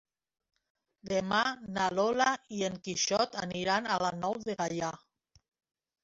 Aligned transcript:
Demà 1.09 1.41
na 1.75 1.89
Lola 1.97 2.29
i 2.59 2.63
en 2.69 2.79
Quixot 2.87 3.37
aniran 3.41 3.89
a 3.97 3.99
la 4.05 4.09
Nou 4.23 4.33
de 4.47 4.55
Gaià. 4.63 4.89